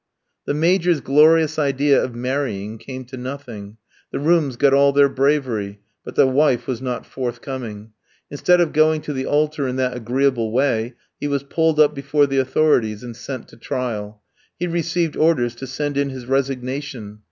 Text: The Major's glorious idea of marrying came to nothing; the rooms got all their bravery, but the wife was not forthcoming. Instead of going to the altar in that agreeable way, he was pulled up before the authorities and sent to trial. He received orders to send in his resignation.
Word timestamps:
The 0.45 0.55
Major's 0.55 0.99
glorious 0.99 1.59
idea 1.59 2.03
of 2.03 2.15
marrying 2.15 2.79
came 2.79 3.05
to 3.05 3.17
nothing; 3.17 3.77
the 4.11 4.17
rooms 4.17 4.55
got 4.55 4.73
all 4.73 4.91
their 4.91 5.07
bravery, 5.07 5.79
but 6.03 6.15
the 6.15 6.25
wife 6.25 6.65
was 6.65 6.81
not 6.81 7.05
forthcoming. 7.05 7.91
Instead 8.31 8.61
of 8.61 8.73
going 8.73 9.01
to 9.01 9.13
the 9.13 9.27
altar 9.27 9.67
in 9.67 9.75
that 9.75 9.95
agreeable 9.95 10.51
way, 10.51 10.95
he 11.19 11.27
was 11.27 11.43
pulled 11.43 11.79
up 11.79 11.93
before 11.93 12.25
the 12.25 12.39
authorities 12.39 13.03
and 13.03 13.15
sent 13.15 13.47
to 13.49 13.57
trial. 13.57 14.23
He 14.57 14.65
received 14.65 15.15
orders 15.15 15.53
to 15.57 15.67
send 15.67 15.97
in 15.97 16.09
his 16.09 16.25
resignation. 16.25 17.19